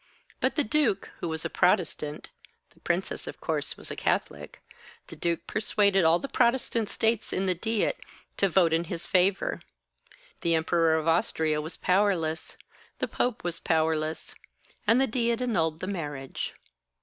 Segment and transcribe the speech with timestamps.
[0.39, 2.29] But the duke, who was a Protestant
[2.71, 4.59] (the princess was of course a Catholic),
[5.05, 7.99] the duke persuaded all the Protestant States in the Diet
[8.37, 9.61] to vote in his favour.
[10.41, 12.57] The Emperor of Austria was powerless,
[12.97, 14.33] the Pope was powerless.
[14.87, 16.55] And the Diet annulled the marriage."